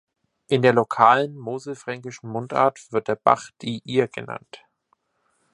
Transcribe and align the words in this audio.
In 0.47 0.63
der 0.63 0.73
lokalen, 0.73 1.37
moselfränkischen 1.37 2.27
Mundart 2.31 2.91
wird 2.91 3.07
der 3.07 3.13
Bach 3.15 3.51
"die 3.61 3.83
Ihr" 3.85 4.07
genannt. 4.07 4.65